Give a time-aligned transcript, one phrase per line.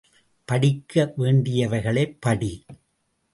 [0.45, 2.65] படிக்க வேண்டியவைகளைப் படி?